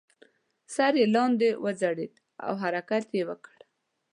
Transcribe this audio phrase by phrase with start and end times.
[0.75, 2.13] سر یې لاندې وځړید
[2.45, 3.57] او حرکت یې وکړ.